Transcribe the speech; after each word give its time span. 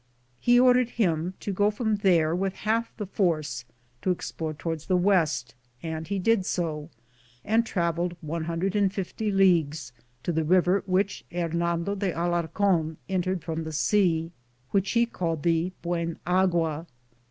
He 0.39 0.59
ordered 0.59 0.89
him 0.89 1.35
to 1.41 1.53
go 1.53 1.69
from 1.69 1.97
there 1.97 2.35
with 2.35 2.55
half 2.65 2.91
the 2.97 3.05
force 3.05 3.65
to 4.01 4.09
explore 4.09 4.51
toward 4.51 4.79
the 4.79 4.97
west; 4.97 5.53
and 5.83 6.07
he 6.07 6.17
did 6.17 6.43
so, 6.43 6.89
and 7.45 7.63
traveled 7.63 8.15
150 8.21 9.31
leagues, 9.31 9.93
to 10.23 10.31
the 10.31 10.43
river 10.43 10.81
which 10.87 11.23
Hernando 11.31 11.93
de 11.93 12.09
Alarcon 12.19 12.97
entered 13.07 13.43
from 13.43 13.63
the 13.63 13.71
sea, 13.71 14.31
which 14.71 14.93
he 14.93 15.05
called 15.05 15.43
the 15.43 15.71
Buenaguia. 15.83 16.87